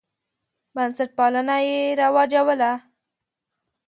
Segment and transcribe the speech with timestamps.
[0.75, 2.71] بنسټپالنه یې رواجوله.